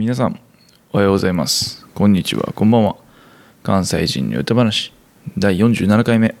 [0.00, 0.40] 皆さん
[0.94, 1.86] おはようございます。
[1.94, 2.54] こんにちは。
[2.54, 2.96] こんばんは。
[3.62, 4.94] 関西人の歌話。
[5.36, 6.34] 第47回目。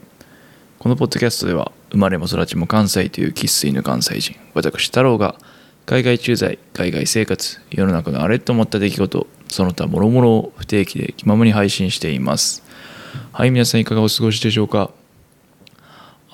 [0.78, 4.36] このポッドキャストでは生まれも育ちも関西という生粋の関西人。
[4.54, 5.36] 私太郎が
[5.84, 12.62] 海外駐在海外生活世の中のあれと思った出来事その他諸々を不定期で気ままに配信しています。
[13.30, 14.90] はい皆さんいかがお過ごしでしょうか。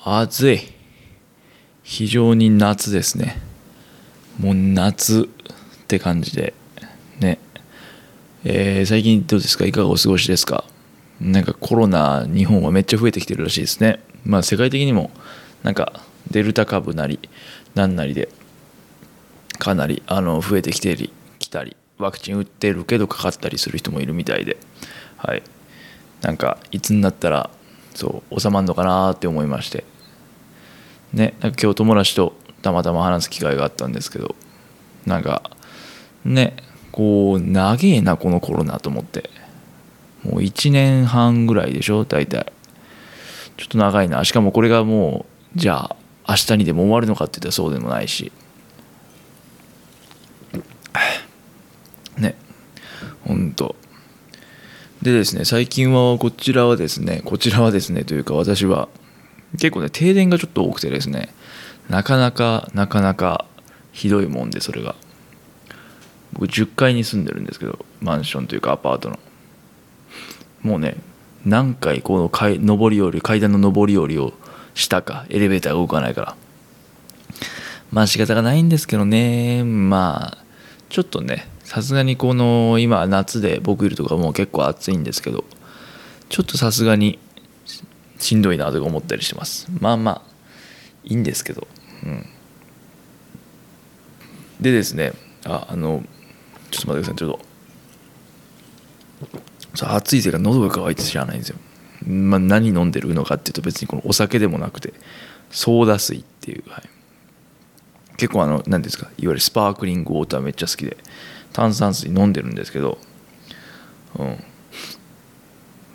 [0.01, 0.61] 暑い。
[1.83, 3.41] 非常に夏ですね。
[4.39, 6.53] もう夏って感じで。
[8.43, 9.65] えー最近どうですか？
[9.65, 10.63] いかがお過ごしですか？
[11.19, 13.99] なんかコロナ日本はめっちゃ増えてきてるらしいですね。
[14.23, 15.11] まあ世界的にも
[15.63, 17.19] なんかデルタ株なり
[17.73, 18.29] なんなりで
[19.57, 24.57] かなりあの増えてきてりきたりワクチン打ってるけどかかったりする人もいるみたいで。
[25.17, 25.41] はい。
[26.21, 27.49] なんかいつになったら
[27.95, 29.83] そう収まるのかなって思いまして。
[31.13, 34.35] ねなんか今日友達とたまたま話す機会があったんですけど
[35.05, 35.41] なんか
[36.25, 36.57] ね
[36.97, 39.29] こう長えなこのコロナと思って。
[40.23, 42.51] もう1年半ぐらいでしょ大体。
[43.55, 44.25] ちょっと長いな。
[44.25, 45.95] しかもこれがもうじゃあ
[46.27, 48.31] 明日にでも終わるのかって言ったらそうでもないし。
[52.17, 52.35] ね。
[53.25, 53.75] ほんと。
[55.03, 58.89] でですね最近はこちらはですねこちらはですねというか私は
[59.51, 61.29] 結構ね停電がちょっと多くてですね
[61.89, 63.45] なかなかなかなか
[63.91, 64.95] ひどいもんでそれが。
[66.37, 69.19] 僕10階に住んでるんですけどマンションというかアパートの。
[70.61, 70.97] もうね
[71.45, 74.33] 何回この階上り下り階段の上り下りを
[74.73, 76.35] したかエレベーターが動かないから。
[77.91, 79.63] まあ仕方がないんですけどね。
[79.63, 80.43] まあ
[80.89, 85.43] ちょっとねさすがにこの今夏で僕いるとかもう結構暑いんですけど
[86.29, 87.19] ちょっとさすがに
[88.19, 89.67] しんどいなとか思ったりしてます。
[89.79, 90.21] まあまあ
[91.03, 91.67] いいんですけど。
[92.03, 92.25] うん。
[94.61, 95.13] でですね
[95.45, 96.03] ああの
[96.71, 97.39] ちょっと待ってくださいちょっ
[99.79, 99.95] と。
[99.95, 101.57] 暑いせいか喉が渇いて知らないんですよ、
[102.07, 104.93] まあ、何飲んでるのかっていうと別にこのお酒でもなくて
[105.51, 106.83] ソーダ水っていう、はい、
[108.17, 110.97] 結構あの何ですかいわゆるスパークリングウォーターめっちゃ好きで
[111.53, 112.97] 炭酸水飲んでるんですけど
[114.17, 114.43] うん。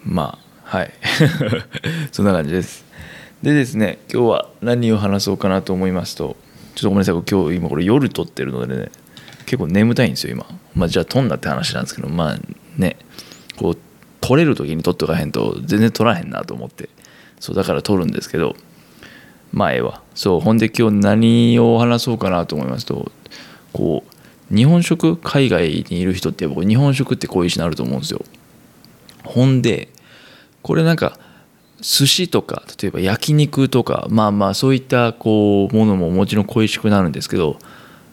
[0.05, 0.93] まあはい。
[2.13, 2.85] そんな感じです。
[3.43, 6.37] でですね今日は何を話そうかなと思いますと
[6.77, 8.91] ちょっとごめんなさい今日今これ夜撮ってるのでね
[9.45, 10.47] 結構眠たいんですよ今。
[10.75, 12.39] まあじゃあ撮んなって話なんですけどまあ
[12.77, 12.97] ね
[13.57, 13.79] こう
[14.21, 16.89] 撮れる時に撮っとかへんと全然撮らへんなと思って。
[17.43, 18.55] そうだから撮るんですけど
[19.53, 23.11] 前はそうほんで今日何を話そうかなと思いますと
[23.73, 24.05] こ
[24.53, 28.25] う日本食海外にいる人って僕日本食ってこういう意思になると思うんですよ。
[29.25, 29.89] ほんで
[30.63, 31.19] これなんか
[31.81, 37.57] 寿司とか例えば焼肉とかまあまあそういったこうものももちろん恋しくなるんですけど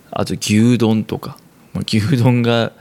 [0.10, 1.38] あと牛丼とか
[1.74, 2.72] まあ牛丼が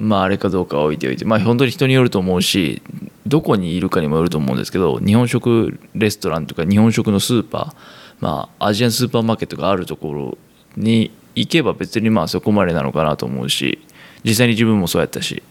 [0.00, 2.82] まああれかどうかは置いておいてまあ本当に人によると思うし
[3.26, 7.76] どこにいるかにもよると思うんですけど日本食レストランとか日本食のスーパー
[8.20, 10.38] まあアジアンスーパーマーケットがあるところ
[10.76, 13.84] に行けば別にまあそこまでなのかなと思うし
[14.24, 15.42] 実際に自分もそうやったし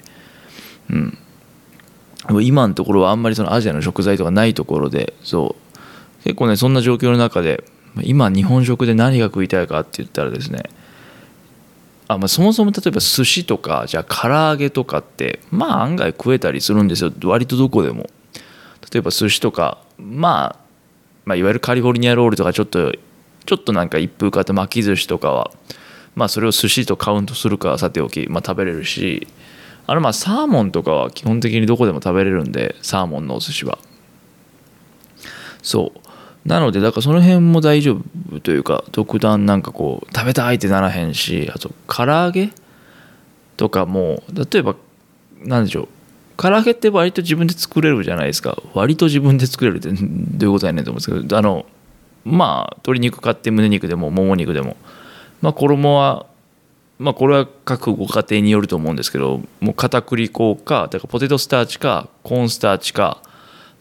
[0.90, 1.18] うん。
[2.42, 6.24] 今のところはあんまりそのアジアの食材とかないところでそう。
[6.24, 7.64] 結構ねそんな状況の中で
[8.04, 10.64] 今日本食で何が食いたいかって言ったらですね
[12.10, 17.14] あまあ、そもそも例えば寿司とかじゃあ唐揚げとかってまあ案外食えたりするんですよ。
[17.24, 18.10] 割とどこでも。
[18.92, 20.60] 例えば寿司とか、まあ、
[21.24, 22.94] まあいわゆるカリフォルニアロールとかちょっと
[23.46, 25.52] ちょっとなんか一風変わった巻き寿司とかは
[26.16, 29.28] まあそれを寿司とカウントするかはさておき、まあ、食べれるし
[29.86, 33.78] あれまあサーモンとかは基本的にどこでも食べれるんでサーモンのお寿司は。
[35.62, 36.09] そう。
[36.46, 38.02] なのでだからその辺も大丈
[38.32, 42.50] 夫というか特段なんかこう食べたいってならへんしあと唐揚げ？
[43.58, 44.76] とかも例えば
[45.44, 45.88] 何でしょう
[46.38, 48.58] 唐揚げって割と自分で作れるじゃないですか。
[48.74, 51.66] 割と自分で作れるってどういうことやねんと思うんですけどあの
[52.24, 54.78] まあ鶏肉買って胸肉でももも肉でも。
[55.42, 56.26] まあ衣は
[56.98, 63.22] まあこれは各ご家庭によると思うんですけどもう片栗粉かだからポテトスターチかコーンスターチか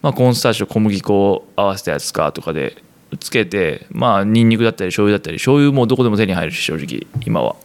[0.01, 2.81] まあ、コーンスターチと小麦粉を合わせたやつかとかで
[3.19, 7.55] つけてまあニンニクだったり醤油だったり醤油もどこでも手に入るし正直今は。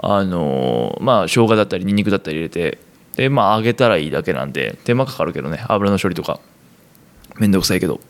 [0.00, 2.78] あのまあ生姜だったりニンニクだったり入れて
[3.16, 6.40] でまあ揚げたらいいだけなんで手間かかるけどね油の処理とか。
[7.38, 8.00] めんどくさいけど。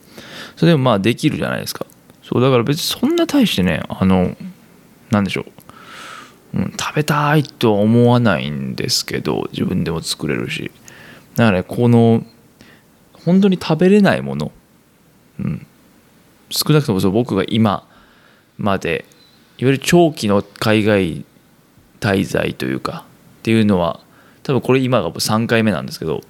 [0.55, 1.85] それでもまあできるじゃないですか。
[2.23, 4.35] そうだから別にそんな大してねあの
[5.09, 5.45] なんでしょ
[6.53, 10.71] う、うん、食べたいとは思わないんですけど自分でも作れるし。
[11.35, 12.23] だからねこの
[13.25, 14.51] 本当に食べれないもの、
[15.39, 15.65] うん、
[16.49, 17.87] 少なくとも僕が今
[18.57, 19.05] まで
[19.57, 21.25] いわゆる長期の海外
[21.99, 23.05] 滞在というか
[23.39, 23.99] っていうのは
[24.43, 26.21] 多分これ今が3回目なんですけど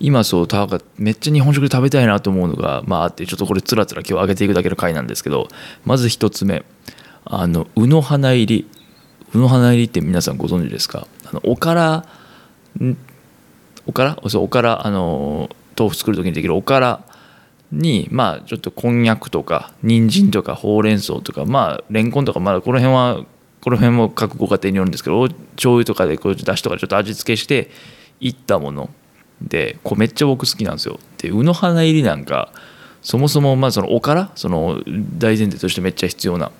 [0.00, 0.66] 今そうた
[0.96, 5.48] めっちゃ日本食で食べたいなと思うのがまああってちょっとこれつらつら今日上げていくだけの回なんですけど
[5.84, 6.64] まず1つ目
[7.24, 8.70] あの卯の花入り
[9.32, 11.06] 卯の花入りって皆さんご存知ですか？
[11.26, 12.06] あのおから
[13.86, 14.30] おから？
[14.30, 17.04] そうおからあの豆腐作る時にできるおから
[17.70, 23.24] にまあちょっとこんにゃくとか人参とかほうれん草とかまあレンコンとかまだこの辺は
[23.60, 27.70] この辺も各ご家庭によるんですけど醤油とかでこうだしとかちょっと味付けして
[28.20, 28.90] いったもの
[29.42, 30.98] でこれめっちゃ僕好きなんですよ。
[31.18, 32.52] で卯の花入りなんか
[33.02, 36.50] そもそもまあそのおからその大前提としてめっちゃ必要な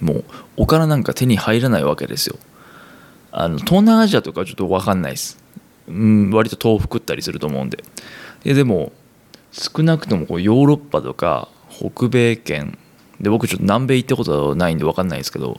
[0.00, 0.24] もう
[0.56, 2.36] おからなんか手に入らないわけですよ。
[3.32, 5.45] あの東南アジアとかちょっと分かんないです。
[5.88, 7.82] うん割と豆腐食ったりすると思うんで。
[8.44, 8.92] ででも
[9.52, 12.78] 少なくともこうヨーロッパとか北米圏
[13.20, 15.58] で僕ちょっと南米行ったことないんで分かんないですけど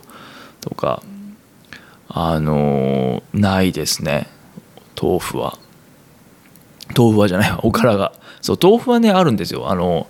[0.62, 1.02] とか
[2.08, 4.28] あのー、ないですね。
[5.00, 5.60] 豆腐は。
[6.98, 8.14] 豆腐はじゃないわ おからが。
[8.42, 9.70] そう豆腐はねあるんですよ。
[9.70, 10.08] あの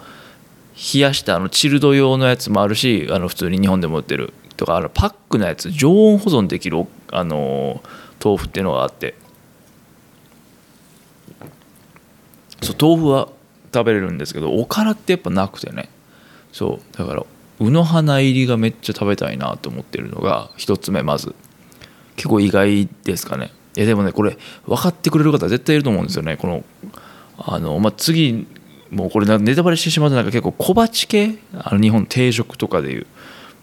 [0.94, 7.82] 冷やしたあのチルド用のやつもあるしあの普通に日本でも売ってるとかあのパックのやつ常温保存できるあの
[8.24, 9.16] 豆腐っていうのがあって。
[12.68, 13.30] そう豆腐は
[13.74, 15.90] 食べれるんですけどおからってやっぱなくてね。
[16.52, 17.24] そうだから
[17.60, 21.36] 卯の花入りがめっちゃ食べたいなと思ってるのが一つ目まず。
[22.16, 23.52] 結構意外ですかね。
[23.76, 26.36] いやでもねこれ分かってくれる方絶対いると思うんですよね。
[26.36, 26.64] この
[27.38, 28.48] あの、まあ、次
[28.90, 31.38] もうこれネタバレしてしまうとなんか結構小鉢系？
[31.54, 33.08] あの日本定食とかでいう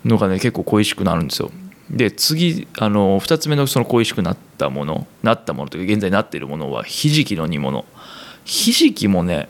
[0.05, 1.51] のがね結構恋しくなるんですよ。
[1.91, 7.85] で次あの2つ目のその恋しくなったものなったものというか現在なっているものはひじきの煮物。
[8.45, 9.49] ひじきもね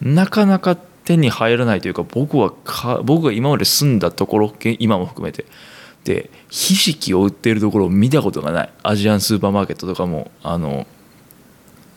[0.00, 5.46] なかなか手に入らないというか僕はか僕が今まで住んだところ今も含めて。
[6.04, 8.72] でひじきを売っているところを見たことがない。
[8.82, 10.86] アジアンスーパーマーケットとかもあの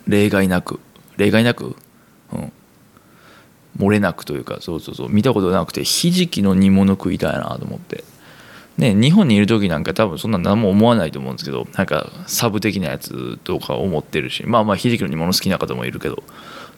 [0.07, 0.80] 例外なく。
[1.18, 1.75] 例外なく、
[2.31, 2.51] うん、
[3.78, 5.10] 漏れなくというかそうそうそう。
[5.10, 8.06] 見たことなくてひじきの煮物食いたいなと思って。
[8.77, 16.24] ね日本にいる時なんか多分そんな何も思わないと思うんですけどなんかサブ的なやつとか思ってるしまあまあひじきの煮物好きな方もいるけど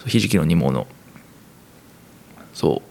[0.06, 0.88] ひじきの煮物。
[2.54, 2.90] そう。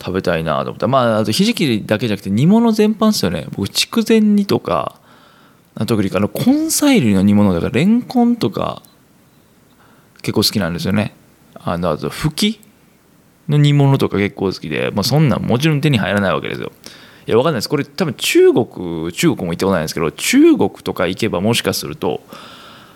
[0.00, 3.46] 食べたいなと思ったまああとひじきだけじゃなくて煮物全般ですよね。
[3.50, 5.00] 僕筑前煮とか
[5.86, 8.82] 特にあの根菜類の煮物だからレンコンとか
[10.22, 11.14] 結構好きなんですよね。
[11.54, 12.60] あのあとふき
[13.48, 16.72] の煮物とか結構好きで、まあ、そんなんもちろん手に入らないわけですよ。
[17.26, 17.68] いやわかんないです。
[17.68, 22.20] これ多分中国中国も行ったことないんですけど中国とか行けばもしかすると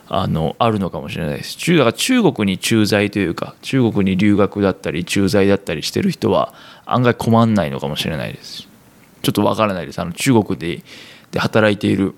[0.09, 1.57] あのあるのかもしれないです。
[1.57, 6.55] 中だから中国に駐在というか中国に留学だったり駐在だったりしてる人は
[6.87, 8.69] 案外困んないのかもしれないです。
[9.23, 9.99] ちょっとわからないです。
[9.99, 10.83] あの中国で
[11.31, 12.15] で働いている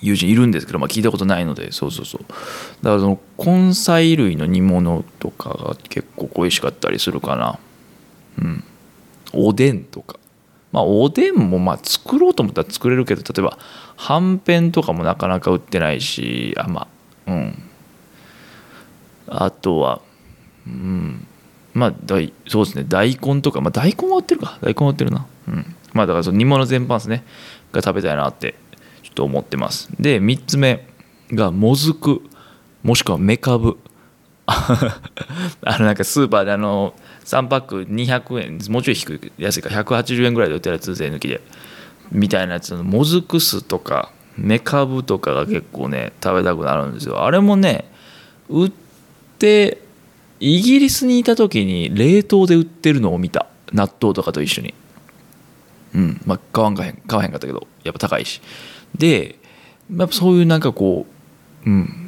[0.00, 2.24] 友人いるんですけど、まあ、聞いたことないのでそうそうそう。
[2.82, 7.58] だからその根菜類の煮物とかが結構恋しかったりするかな。
[8.38, 8.64] うん。
[9.32, 10.18] おでんとか。
[10.74, 13.56] まあおでんもまあ作ろうと思ったら作れるけど例えば
[13.96, 16.88] はんぺんとかもなかなか売ってないしあま
[17.26, 17.62] あうん。
[19.28, 20.00] あとは
[20.66, 21.26] うん。
[21.74, 22.84] まあ大そうですね。
[22.88, 24.58] 大根とかまあ大根は売ってるか。
[24.62, 25.26] 大根は売ってるな。
[25.46, 25.76] うん。
[25.92, 27.24] まあだからその煮物全般ですね。
[27.72, 28.56] が食べたいなって
[29.04, 29.88] ちょっと思ってます。
[30.00, 30.88] で3つ目
[31.30, 32.20] がもずく
[32.82, 33.78] もしくはめかぶ。
[34.46, 41.40] あのなんかスーパーであの3パック200円もうちょい低い安いから180円ぐらいで売ってるやつ税抜きで
[42.12, 47.24] みたいなやつのもずく酢とかめかぶとかが結構ね食べたくなるんですよ。
[47.24, 47.84] あれもね
[48.48, 48.72] 売っ
[49.38, 49.80] て
[50.40, 53.46] イギリスにいた時に冷凍で売ってるのを見た。
[53.72, 54.74] 納豆とかと一緒に。
[55.94, 58.40] うんまあ買わんかへん買わへんかったけどやっぱ高いし。
[58.96, 59.38] で
[59.96, 61.06] やっぱそういうなんかこ
[61.66, 62.03] ううん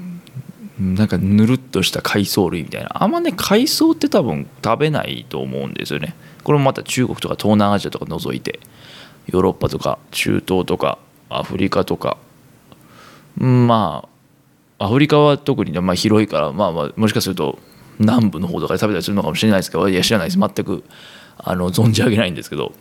[0.79, 2.91] なんかぬるっとした海藻類みたいな。
[3.03, 6.15] あんまね海藻って多分食べないと思うんですよね。
[6.45, 8.61] これもまた中国とか東南アジアとか除いて。
[9.29, 12.17] ヨーロッパとか中東とかアフリカとか。
[13.37, 14.09] ま
[14.79, 17.59] あアフリカは特にねまあ広いからまあまあもしかすると
[17.99, 20.39] 南部の方とかで食べたりするのかもしれないですけどいや知らないです。
[20.39, 20.85] 全く
[21.39, 22.73] あの存じ上げないんですけど。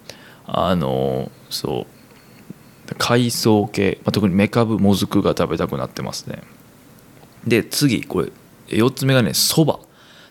[0.47, 2.95] あのそう。
[2.99, 6.43] 海藻系、まあ、特にメカブもずくが食べたくなってますね。
[7.47, 8.31] で次これ
[8.67, 9.79] 4つ目がねそば。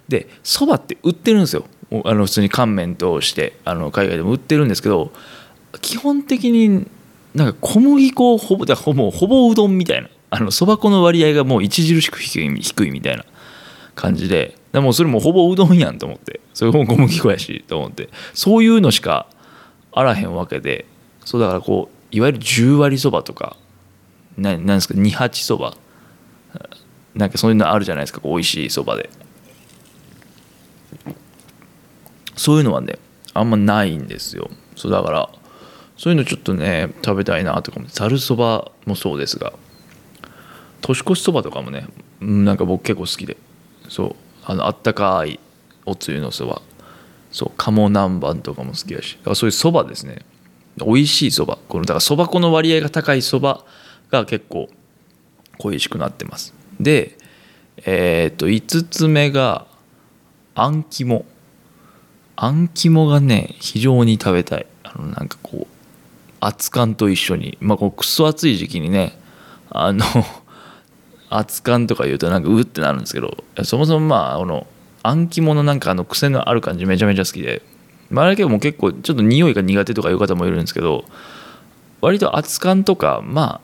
[0.09, 1.65] でそばって売ってるんですよ。
[2.05, 5.13] あの普通に乾麺としてあの海外でも売ってるんですけど
[5.81, 6.87] 基本的に
[7.35, 10.09] なんか小麦粉ほぼほぼほぼうどんみたいな。
[10.31, 13.25] あのそば粉の割合がもう著しく低い低いみたいな
[13.95, 14.57] 感じで。
[14.73, 16.41] でもそれもほぼうどんやんと思って。
[16.53, 18.09] それも小麦粉やしと思って。
[18.35, 19.29] そういうのしか
[19.93, 20.87] あらへんわけで。
[21.25, 23.57] そうだからこういわゆる10割そばとか
[24.37, 25.77] ななんですか二八そば
[27.15, 29.11] なんかそういうのあるじゃないですかこう美味しいそばで。
[32.37, 32.99] そういうのはね
[33.33, 34.51] あんまないんですよ。
[34.77, 35.31] そうだから
[35.97, 39.53] そういうのちょっとね食べたいなとかもざるそばもそうですが
[40.81, 41.87] 年越しそばとかもね
[42.21, 43.37] うんなんか僕結構好きで
[43.89, 45.39] そうあのあったかい
[45.87, 46.61] おつゆのそば
[47.31, 50.25] そう鴨南蛮とかも好きだしだからそういうそばですね。
[50.77, 51.59] 美味しいそば。
[51.69, 53.65] このだからそば粉の割合が高いそば
[54.11, 54.69] が結構
[55.59, 56.53] 恋しくなってます。
[56.81, 57.17] で
[57.87, 59.67] えっ、と5つ目が
[60.55, 61.25] あん肝。
[62.37, 64.67] あん肝がね非常に食べたい。
[64.83, 65.75] あのなんかこう
[66.41, 67.59] 熱燗と一緒に。
[67.61, 69.19] まあこうクソ暑い時期にね
[69.71, 70.05] あの
[71.31, 74.67] 熱燗とか言うとなんかうってなるんですけどそもそもまあこの
[75.03, 77.63] あん肝のなんかあの癖のある感じめちゃめちゃ好きで。
[78.11, 81.05] まああれ結構も結構ちょっと匂いが苦手とかいう方もいるんですけど
[82.01, 83.61] 割と熱燗とかま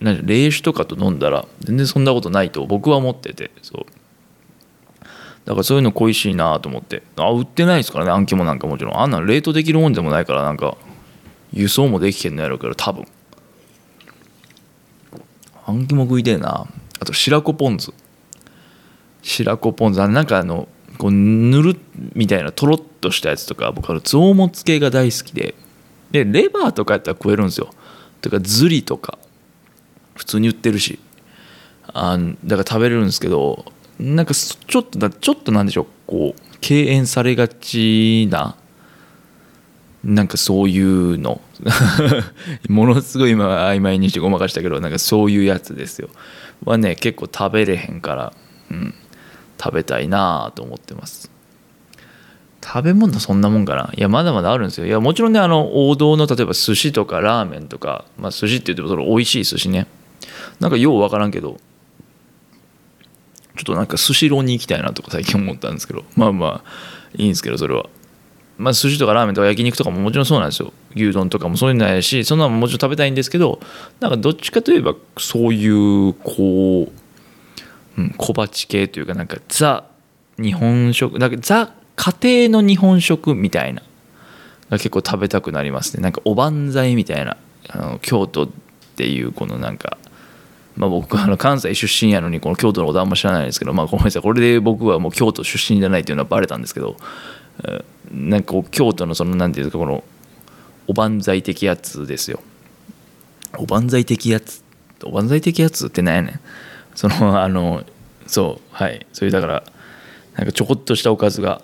[0.00, 3.86] 何冷酒とかと飲んだら全然そんなことないと僕は思っててそう。
[5.46, 7.02] だからそういうの恋しいなと思って。
[7.16, 9.00] あ売ってないですからねあん肝なんかもちろん。
[9.00, 10.76] あんなの冷凍できるもんでもないからなんか
[11.52, 13.06] 輸送もできへんのやろうけど多分。
[15.66, 16.66] あん肝食いてえな。
[17.00, 17.92] あと白子ポン酢。
[19.22, 20.02] 白子ポン酢。
[20.02, 21.76] あなんかあのこうぬる
[22.14, 25.54] みたいなとろっとしたやつとか僕あの臓物系が大好きで。
[26.10, 27.70] でレバーとかやったら食えるんですよ。
[28.20, 29.18] とかズリとか。
[30.16, 30.98] 普通に売ってるし。
[31.92, 33.64] あだから食べれるんですけど
[33.98, 35.86] なんかちょっとだちょっとなんでしょう。
[36.06, 38.56] こう敬遠されがちな
[40.04, 41.40] なんかそういうの。
[42.68, 46.10] ものすごい今曖昧にしてごまかしたけどなんかそういうやつですよ。
[46.64, 48.32] はね結構食べれへんから、
[48.70, 48.94] うん、
[49.58, 51.30] 食べたいなと思ってます。
[52.62, 53.90] 食べ物そんなもんかな。
[53.96, 54.86] いやまだまだあるんですよ。
[54.86, 59.86] いやもちろんねあの王道の例えば寿司とかラーメンとかまあ寿司って言ってもその美味しい寿司ね。
[60.60, 61.58] なんかようわからんけど
[63.56, 66.70] ちょっとなんかスシローに行きたいなとか最近思ったんですけどまあまあ
[67.14, 67.88] いいんですけどそれは。
[68.58, 70.72] まあ寿司とかラーメンとか焼肉とかももちろんそうなんですよ。
[70.94, 73.60] 牛丼とかもそういうのやしそんなのももちろん食べたいんですけど
[74.00, 76.88] なんかどっちかといえばそういうこ
[77.96, 79.84] う、うん、小鉢系というかなんかザ
[80.38, 83.82] 日本食なんかザ家庭の日本食みたいな
[84.70, 86.02] が結構食べたくなりますね。
[86.02, 87.36] なんかおばんざいみたいな
[87.68, 88.48] あの京都っ
[88.96, 89.98] ていうこのなんか
[90.76, 96.96] まあ、僕はあの関西出身やのにこの京都のことあんま知らないですけど、まあ、ごめんなさいこれで僕はもう京都出身じゃないっていうのはバレたんですけど
[98.12, 100.04] なんかこう京都のその何ていうんですかこの
[100.86, 102.40] おばんざい的やつですよ。
[103.58, 104.62] おばんざい的やつ？
[105.02, 106.40] おばんざい的やつって何やねん。
[106.94, 107.82] そのあの
[108.26, 109.06] そうはい。
[109.12, 109.64] そういうだから
[110.36, 111.62] なんかちょこっとしたおかずが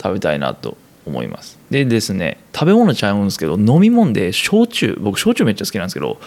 [0.00, 1.58] 食べたいなと思います。
[1.70, 4.96] でですね食べ物ちゃうんですけど飲み物で焼酎。
[5.00, 6.20] 僕焼酎めっちゃ好きなんですけど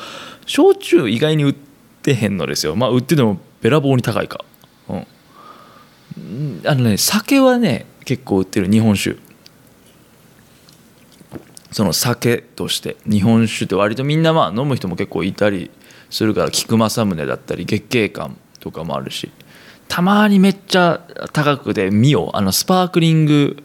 [0.45, 1.64] 焼酎意外に売って
[2.13, 2.75] へんのですよ。
[2.75, 4.43] まあ売っててもべらぼうに高いか。
[4.89, 6.61] うん。
[6.65, 8.69] あのね酒はね結構売ってる。
[8.69, 9.17] 日本酒。
[11.71, 12.97] その酒として。
[13.09, 15.71] 日本酒って割とみんなまあ飲む人も結構いたり
[16.09, 19.31] するから菊正宗だったり月桂冠とかもあるし。
[19.87, 23.63] たまにめっちゃ高くてミオあのスパークリング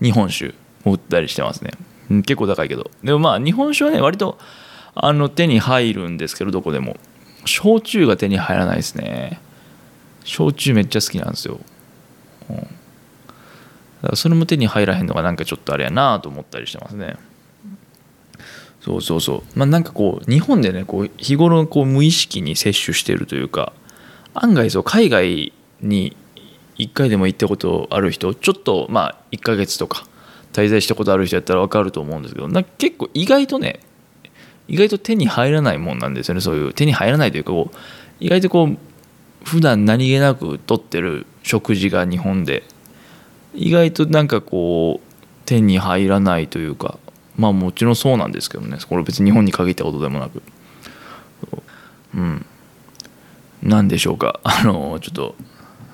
[0.00, 0.54] 日本酒
[0.84, 1.72] も売ったりしてますね。
[2.22, 2.90] 結構高いけど。
[3.02, 4.38] でもまあ日本酒はね割と
[4.94, 6.96] あの手に入るんですけどどこでも。
[7.44, 9.40] 焼酎が手に入らないですね。
[10.24, 11.58] 焼酎めっちゃ好きなんですよ、
[12.48, 17.16] うん、それも手に入らへんのがなんかちょっとあれやなと思ったりしてますね。
[18.80, 19.58] そうそうそう。
[19.58, 23.72] まあなんかこう日本でねこう日頃こう無意識に摂取してるというか
[24.34, 26.16] 案外そう海外に
[26.78, 30.06] 1回でも行ったことある人ちょっとまあ1ヶ月とか
[30.52, 33.80] 滞在したことある人やったら分かると思うんですけどな結構意外とね
[34.72, 36.40] 意外と手に入らないもんなんですよね。
[36.40, 37.76] そういう手に入らないというかこう
[38.20, 38.78] 意外とこう
[39.44, 42.64] 普段何気なくとってる食事が日本で。
[43.54, 45.14] 意外となんかこう
[45.44, 46.98] 手に入らないというか
[47.36, 48.78] まあもちろんそうなんですけどね。
[48.88, 50.42] これ別に日本に限ったことでもなく。
[52.14, 52.46] うん。
[53.62, 54.40] 何でしょうか。
[54.42, 55.34] あのちょっと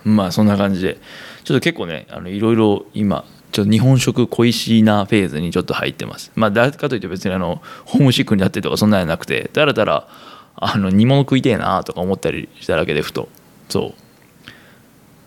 [0.04, 1.00] まあそんな感じで。
[1.42, 6.30] ちょっと結構ねあのいろいろ今ちょっと日本食恋しいなフェーズにちょっと入ってます。
[6.34, 10.08] まあ誰かといって別にあのホームシックになってとかそんなんじゃなくてだらだら
[10.56, 13.28] あの煮物食いてえなとか思ったりしただけでふと。
[13.68, 13.88] そう。
[13.90, 13.94] っ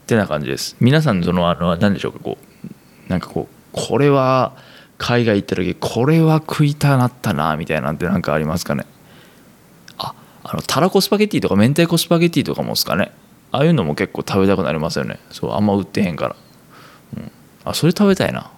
[0.08, 0.76] てな感じです。
[0.80, 2.38] 皆さんそのあの何でしょうかこ
[3.08, 4.56] うなんかこうこれは
[4.98, 8.86] 海外行った時これは食いたなったなみたいなんてなんかありますかね？
[9.98, 10.14] あ
[10.44, 13.12] あのたらこスパゲッティとか明太子スパゲッティとかもですかね？
[13.52, 15.18] ああいうのも結構食べたくなりますよね。
[15.32, 16.36] そうあんま売ってへんから、
[17.18, 17.32] うん、
[17.64, 18.52] あそれ食べたいな。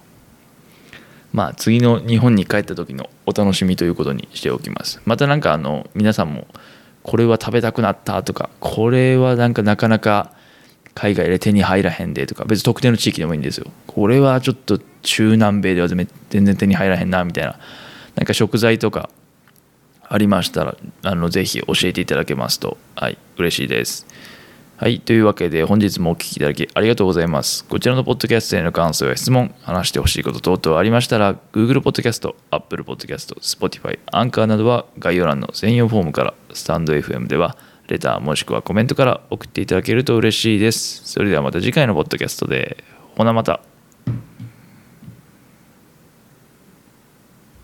[1.32, 5.00] まあ次の日本に帰った時のお楽しみということにしておきます。
[5.04, 6.46] またなんかあの皆さんも
[7.02, 10.32] これは食べたくなったとかこれはなんかなかなか
[10.94, 13.66] 海外で手に入らへんでとか別に特定の地域でもいいんですよ。
[13.88, 17.58] これはちょっと中南米では全然手に入らへんなみたいな
[18.14, 19.10] なんか食材とか
[20.08, 24.06] ありましたらあのぜひ教えていただけますとはい嬉しいです。
[24.76, 27.64] はいというわけで本日もお聴きいただきありがとうございます。
[27.64, 41.02] こちらのポッドキャストへの感想や質問話してほしいこと等々ありましたら Google ポッドキャスト Apple ポッドキャスト Spotify アンカーなどは概要欄の専用フォームからスタンド FM ではレターもしくはコメントから送っていただけると嬉しいです。
[41.04, 42.82] それではまた次回のポッドキャストで。
[43.16, 43.60] ほなまた。